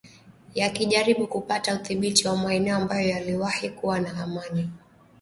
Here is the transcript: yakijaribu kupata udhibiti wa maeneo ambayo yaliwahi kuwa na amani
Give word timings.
yakijaribu 0.55 1.27
kupata 1.27 1.73
udhibiti 1.75 2.27
wa 2.27 2.37
maeneo 2.37 2.75
ambayo 2.77 3.09
yaliwahi 3.09 3.69
kuwa 3.69 3.99
na 3.99 4.23
amani 4.23 4.69